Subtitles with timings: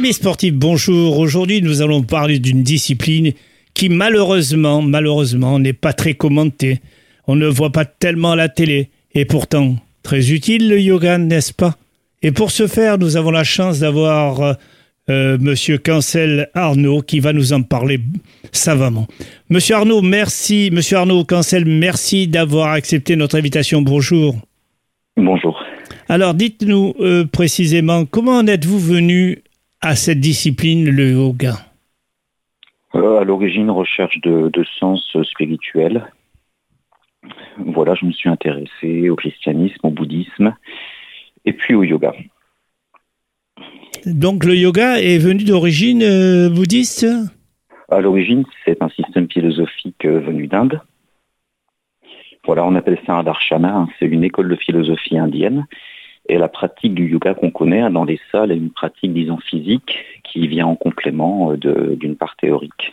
[0.00, 1.18] Amis sportifs, bonjour.
[1.18, 3.34] Aujourd'hui, nous allons parler d'une discipline
[3.74, 6.80] qui malheureusement, malheureusement, n'est pas très commentée.
[7.26, 8.88] On ne voit pas tellement à la télé.
[9.12, 11.74] Et pourtant, très utile le yoga, n'est-ce pas?
[12.22, 14.52] Et pour ce faire, nous avons la chance d'avoir euh,
[15.10, 18.00] euh, Monsieur Cancel Arnaud qui va nous en parler
[18.52, 19.06] savamment.
[19.50, 20.70] Monsieur Arnaud, merci.
[20.72, 23.82] Monsieur Arnaud Cancel, merci d'avoir accepté notre invitation.
[23.82, 24.34] Bonjour.
[25.18, 25.62] Bonjour.
[26.08, 29.42] Alors, dites-nous euh, précisément, comment en êtes-vous venu
[29.80, 31.54] à cette discipline, le yoga?
[32.94, 36.10] Euh, À l'origine, recherche de, de sens spirituel.
[37.58, 40.54] Voilà, je me suis intéressé au christianisme, au bouddhisme
[41.44, 42.14] et puis au yoga.
[44.06, 47.06] Donc le yoga est venu d'origine euh, bouddhiste?
[47.90, 50.80] À l'origine, c'est un système philosophique euh, venu d'Inde.
[52.46, 53.88] Voilà, on appelle ça un darshana, hein.
[53.98, 55.66] c'est une école de philosophie indienne.
[56.28, 59.38] Et la pratique du yoga qu'on connaît hein, dans les salles est une pratique, disons,
[59.38, 62.92] physique qui vient en complément euh, d'une part théorique.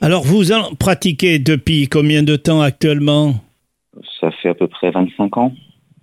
[0.00, 3.34] Alors vous en pratiquez depuis combien de temps actuellement?
[4.20, 5.52] Ça fait à peu près 25 ans.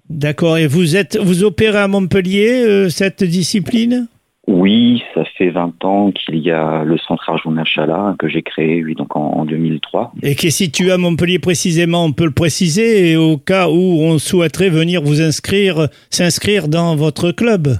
[0.10, 4.08] D'accord, et vous êtes vous opérez à Montpellier cette discipline?
[4.48, 8.84] Oui, ça fait 20 ans qu'il y a le centre Arjuna Chala que j'ai créé,
[8.84, 10.14] oui, donc en, 2003.
[10.24, 14.02] Et qui est situé à Montpellier précisément, on peut le préciser, et au cas où
[14.02, 17.78] on souhaiterait venir vous inscrire, s'inscrire dans votre club.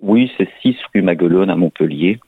[0.00, 2.20] Oui, c'est 6 rue Maguelone à Montpellier.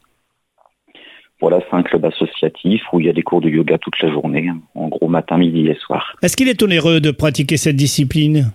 [1.41, 4.11] Voilà, c'est un club associatif où il y a des cours de yoga toute la
[4.11, 6.17] journée, en gros matin, midi et soir.
[6.23, 8.53] Est-ce qu'il est onéreux de pratiquer cette discipline?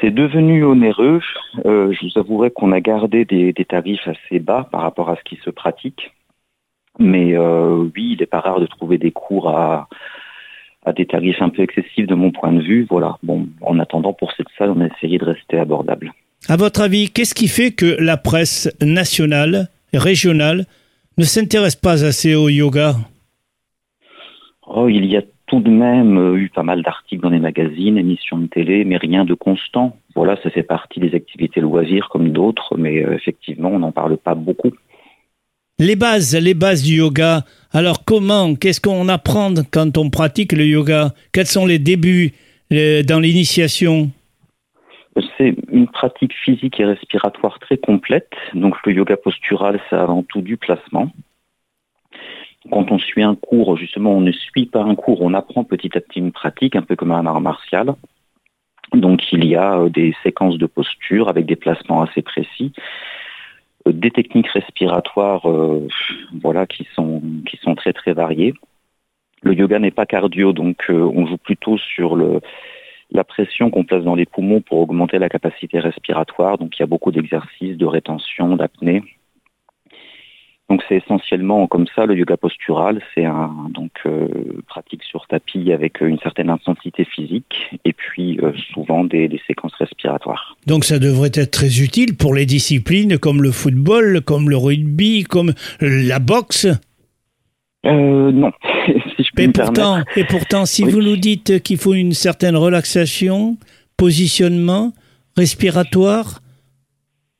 [0.00, 1.20] C'est devenu onéreux.
[1.64, 5.22] Euh, je vous avouerai qu'on a gardé des, tarifs assez bas par rapport à ce
[5.22, 6.12] qui se pratique.
[6.98, 9.88] Mais euh, oui, il n'est pas rare de trouver des cours à,
[10.84, 12.86] à des tarifs un peu excessifs de mon point de vue.
[12.88, 13.16] Voilà.
[13.22, 16.12] Bon, en attendant, pour cette salle, on a essayé de rester abordable.
[16.48, 20.66] À votre avis, qu'est-ce qui fait que la presse nationale, régionale,
[21.18, 22.94] ne s'intéresse pas assez au yoga?
[24.66, 27.98] Oh, il y a tout de même euh, eu pas mal d'articles dans les magazines,
[27.98, 29.98] émissions de télé, mais rien de constant.
[30.14, 34.16] Voilà, ça fait partie des activités loisirs comme d'autres, mais euh, effectivement, on n'en parle
[34.16, 34.72] pas beaucoup.
[35.78, 37.42] Les bases, les bases du yoga.
[37.70, 41.10] Alors comment, qu'est-ce qu'on apprend quand on pratique le yoga?
[41.34, 42.32] Quels sont les débuts
[42.72, 44.10] euh, dans l'initiation?
[45.36, 48.32] C'est une pratique physique et respiratoire très complète.
[48.54, 51.10] Donc le yoga postural, c'est avant tout du placement
[52.72, 55.96] quand on suit un cours, justement, on ne suit pas un cours, on apprend petit
[55.96, 57.94] à petit une pratique, un peu comme un art martial.
[58.94, 62.72] Donc il y a euh, des séquences de posture avec des placements assez précis,
[63.86, 65.86] euh, des techniques respiratoires, euh,
[66.40, 68.54] voilà, qui sont qui sont très très variées.
[69.42, 72.16] Le yoga n'est pas cardio, donc on joue plutôt sur
[73.10, 76.58] la pression qu'on place dans les poumons pour augmenter la capacité respiratoire.
[76.58, 79.02] Donc il y a beaucoup d'exercices de rétention, d'apnée.
[80.72, 84.26] Donc c'est essentiellement comme ça le yoga postural, c'est un donc euh,
[84.66, 90.56] pratique sur tapis avec une certaine intensité physique et puis euh, souvent des, séquences respiratoires.
[90.66, 95.24] Donc ça devrait être très utile pour les disciplines comme le football, comme le rugby,
[95.24, 96.66] comme la boxe.
[97.84, 98.50] Euh, non,
[98.86, 102.56] si je peux et pourtant, Et pourtant, si vous nous dites qu'il faut une certaine
[102.56, 103.58] relaxation,
[103.98, 104.94] positionnement,
[105.36, 106.40] respiratoire.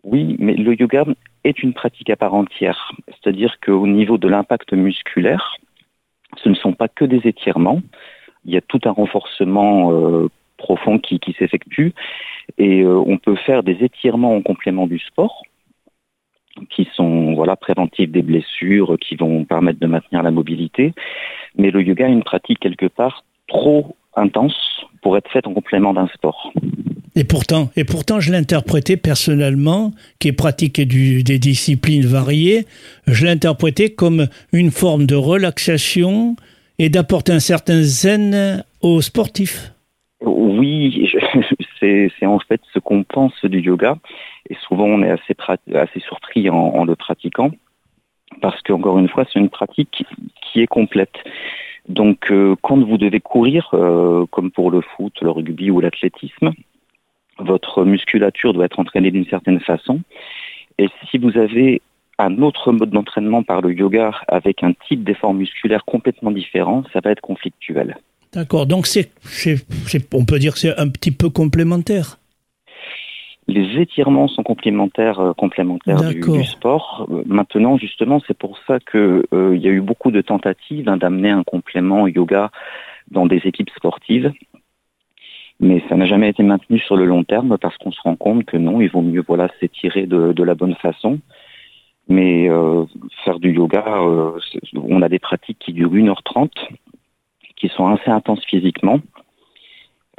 [0.04, 1.06] Oui, mais le yoga
[1.44, 2.92] est une pratique à part entière.
[3.08, 5.56] C'est-à-dire qu'au niveau de l'impact musculaire,
[6.42, 7.82] ce ne sont pas que des étirements.
[8.44, 11.92] Il y a tout un renforcement euh, profond qui, s'effectue
[12.58, 15.42] et euh, on peut faire des étirements en complément du sport
[16.69, 20.92] qui sont voilà préventifs des blessures, qui vont permettre de maintenir la mobilité.
[21.56, 25.92] Mais le yoga est une pratique quelque part trop intense pour être faite en complément
[25.92, 26.52] d'un sport.
[27.14, 32.64] Et pourtant, et pourtant, je l'interprétais personnellement, qui est pratiqué des disciplines variées,
[33.06, 36.36] je l'interprétais comme une forme de relaxation
[36.78, 39.72] et d'apporter un certain zen aux sportifs.
[40.24, 41.12] Oui,
[41.80, 43.98] c'est en fait ce qu'on pense du yoga,
[44.48, 45.36] et souvent on est assez,
[45.74, 47.50] assez surpris en, le pratiquant,
[48.41, 50.04] parce qu'encore une fois, c'est une pratique
[50.41, 51.15] qui est complète.
[51.88, 56.52] Donc, euh, quand vous devez courir, euh, comme pour le foot, le rugby ou l'athlétisme,
[57.38, 60.00] votre musculature doit être entraînée d'une certaine façon.
[60.78, 61.82] Et si vous avez
[62.18, 67.00] un autre mode d'entraînement par le yoga avec un type d'effort musculaire complètement différent, ça
[67.02, 67.96] va être conflictuel.
[68.32, 68.86] D'accord, donc
[70.14, 72.18] on peut dire que c'est un petit peu complémentaire.
[73.48, 77.06] Les étirements sont complémentaires, euh, complémentaires du, sport.
[77.10, 80.97] Euh, maintenant, justement, c'est pour ça qu'il euh, y a eu beaucoup de tentatives hein,
[80.97, 82.50] d'amener un complément yoga
[83.10, 84.33] dans des équipes sportives
[85.62, 88.44] mais ça n'a jamais été maintenu sur le long terme parce qu'on se rend compte
[88.44, 91.21] que non, il vaut mieux voilà s'étirer de, de, la bonne façon.
[92.09, 92.84] Mais euh,
[93.24, 94.39] faire du yoga, euh,
[94.74, 96.50] on a des pratiques qui durent 1h30,
[97.54, 98.98] qui sont assez intenses physiquement.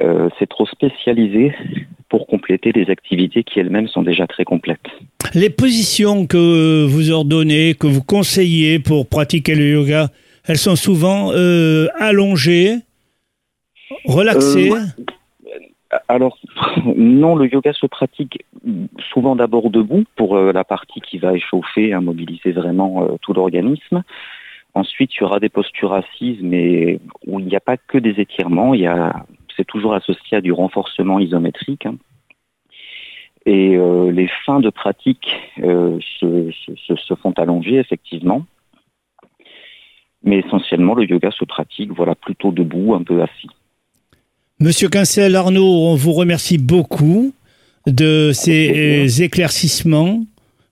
[0.02, 1.54] Euh, c'est trop spécialisé
[2.08, 4.86] pour compléter des activités qui elles-mêmes sont déjà très complètes.
[5.34, 10.08] Les positions que vous ordonnez, que vous conseillez pour pratiquer le yoga,
[10.46, 11.30] elles sont souvent
[11.98, 12.76] allongées,
[14.04, 14.70] relaxées
[16.08, 16.38] alors,
[16.96, 18.44] non, le yoga se pratique
[19.12, 23.32] souvent d'abord debout pour euh, la partie qui va échauffer, et mobiliser vraiment euh, tout
[23.32, 24.02] l'organisme.
[24.74, 28.20] Ensuite, il y aura des postures assises, mais où il n'y a pas que des
[28.20, 28.74] étirements.
[28.74, 29.24] Il y a,
[29.74, 31.86] toujours associé à du renforcement isométrique.
[31.86, 31.96] Hein.
[33.44, 38.46] Et euh, les fins de pratique se, se, font allonger effectivement.
[40.22, 43.50] Mais essentiellement, le yoga se pratique voilà plutôt debout, un peu assis.
[44.60, 47.34] Monsieur Quincel, Arnaud, on vous remercie beaucoup
[47.86, 50.24] de ces éclaircissements.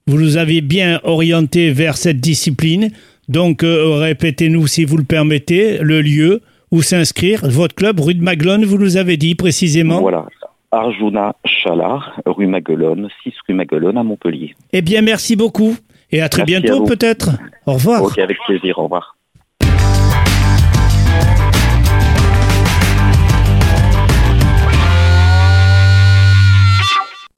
[0.07, 2.89] Vous nous avez bien orienté vers cette discipline.
[3.29, 6.41] Donc, euh, répétez-nous, si vous le permettez, le lieu
[6.73, 7.41] où s'inscrire.
[7.43, 10.01] Votre club, rue de Maglone, vous nous avez dit précisément.
[10.01, 10.25] Voilà,
[10.71, 14.55] Arjuna Chalar, rue Maguelone, 6 rue Maguelone à Montpellier.
[14.73, 15.77] Eh bien, merci beaucoup.
[16.11, 17.29] Et à très bientôt, peut-être.
[17.67, 18.01] Au revoir.
[18.01, 18.79] Ok, avec plaisir.
[18.79, 19.15] Au revoir.